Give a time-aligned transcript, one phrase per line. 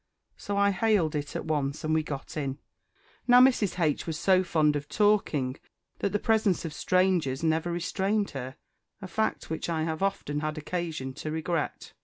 [0.35, 2.57] So I hailed it at once, and we got in.
[3.27, 3.79] Now Mrs.
[3.79, 4.07] H.
[4.07, 5.57] was so fond of talking
[5.99, 8.55] that the presence of strangers never restrained her
[8.99, 11.93] a fact which I have often had occasion to regret.